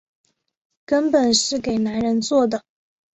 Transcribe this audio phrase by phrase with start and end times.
[0.87, 2.63] 根本是给男人做的